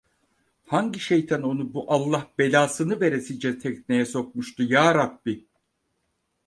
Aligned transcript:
Hangi 0.67 0.99
şeytan 0.99 1.41
onu 1.43 1.73
bu 1.73 1.91
Allah 1.93 2.27
belasını 2.37 3.01
veresice 3.01 3.59
tekneye 3.59 4.05
sokmuştu 4.05 4.63
yarabbi? 4.63 5.45